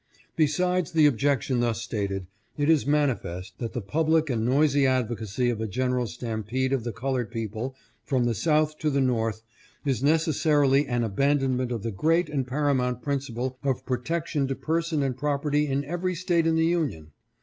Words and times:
"Besides 0.35 0.93
the 0.93 1.05
objection 1.05 1.59
thus 1.59 1.79
stated, 1.79 2.25
it 2.57 2.71
is 2.71 2.87
manifest 2.87 3.59
that 3.59 3.73
the 3.73 3.83
public 3.83 4.31
and 4.31 4.43
noisy 4.43 4.87
advocacy 4.87 5.51
of 5.51 5.61
a 5.61 5.67
general 5.67 6.07
stampede 6.07 6.73
of 6.73 6.83
the 6.83 6.91
colored 6.91 7.29
people 7.29 7.75
from 8.03 8.23
the 8.23 8.33
South 8.33 8.79
to 8.79 8.89
the 8.89 8.99
North 8.99 9.43
is 9.85 10.01
necessarily 10.01 10.87
an 10.87 11.03
abandonment 11.03 11.71
of 11.71 11.83
the 11.83 11.91
great 11.91 12.29
and 12.29 12.47
paramount 12.47 13.03
principle 13.03 13.59
of 13.61 13.85
protection 13.85 14.47
to 14.47 14.55
person 14.55 15.03
and 15.03 15.17
property 15.17 15.67
in 15.67 15.85
every 15.85 16.15
State 16.15 16.47
in 16.47 16.55
the 16.55 16.65
Union. 16.65 17.11